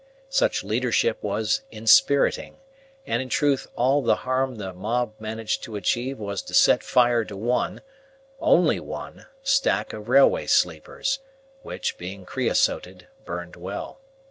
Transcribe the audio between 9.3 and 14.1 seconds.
stack of railway sleepers, which, being creosoted, burned well.